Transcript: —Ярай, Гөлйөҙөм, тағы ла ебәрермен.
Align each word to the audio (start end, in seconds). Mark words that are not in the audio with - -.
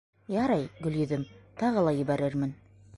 —Ярай, 0.35 0.63
Гөлйөҙөм, 0.87 1.27
тағы 1.63 1.87
ла 1.89 1.97
ебәрермен. 2.03 2.61